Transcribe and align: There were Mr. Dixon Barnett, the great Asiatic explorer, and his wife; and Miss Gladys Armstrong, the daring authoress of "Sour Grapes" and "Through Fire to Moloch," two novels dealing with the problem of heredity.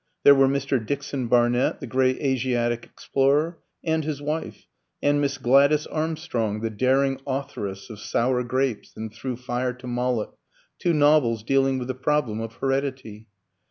There 0.23 0.33
were 0.33 0.47
Mr. 0.47 0.83
Dixon 0.83 1.27
Barnett, 1.27 1.79
the 1.79 1.85
great 1.85 2.19
Asiatic 2.19 2.85
explorer, 2.85 3.59
and 3.83 4.03
his 4.03 4.19
wife; 4.19 4.65
and 4.99 5.21
Miss 5.21 5.37
Gladys 5.37 5.85
Armstrong, 5.85 6.61
the 6.61 6.71
daring 6.71 7.21
authoress 7.27 7.87
of 7.91 7.99
"Sour 7.99 8.41
Grapes" 8.41 8.93
and 8.97 9.13
"Through 9.13 9.37
Fire 9.37 9.73
to 9.73 9.85
Moloch," 9.85 10.35
two 10.79 10.93
novels 10.93 11.43
dealing 11.43 11.77
with 11.77 11.87
the 11.87 11.93
problem 11.93 12.39
of 12.41 12.55
heredity. 12.55 13.27